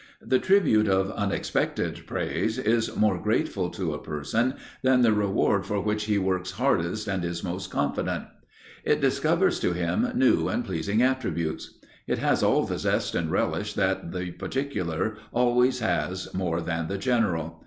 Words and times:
The 0.25 0.39
tribute 0.39 0.87
of 0.87 1.11
unexpected 1.11 2.07
praise 2.07 2.57
is 2.57 2.95
more 2.95 3.19
grateful 3.19 3.69
to 3.69 3.93
a 3.93 4.01
person 4.01 4.55
than 4.81 5.03
the 5.03 5.13
reward 5.13 5.63
for 5.63 5.79
which 5.79 6.05
he 6.05 6.17
works 6.17 6.49
hardest 6.53 7.07
and 7.07 7.23
is 7.23 7.43
most 7.43 7.69
confident. 7.69 8.23
It 8.83 8.99
discovers 8.99 9.59
to 9.59 9.73
him 9.73 10.11
new 10.15 10.47
and 10.47 10.65
pleasing 10.65 11.03
attributes. 11.03 11.77
It 12.07 12.17
has 12.17 12.41
all 12.41 12.63
the 12.65 12.79
zest 12.79 13.13
and 13.13 13.29
relish 13.29 13.75
that 13.75 14.11
the 14.11 14.31
particular 14.31 15.17
always 15.31 15.81
has 15.81 16.33
more 16.33 16.61
than 16.61 16.87
the 16.87 16.97
general. 16.97 17.59